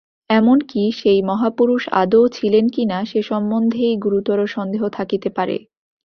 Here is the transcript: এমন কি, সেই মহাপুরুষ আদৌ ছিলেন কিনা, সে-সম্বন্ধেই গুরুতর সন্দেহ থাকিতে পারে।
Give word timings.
এমন 0.29 0.57
কি, 0.61 0.83
সেই 0.91 1.19
মহাপুরুষ 1.21 1.83
আদৌ 1.93 2.23
ছিলেন 2.27 2.65
কিনা, 2.69 2.97
সে-সম্বন্ধেই 3.05 3.93
গুরুতর 3.97 4.39
সন্দেহ 4.47 4.83
থাকিতে 4.89 5.29
পারে। 5.29 5.57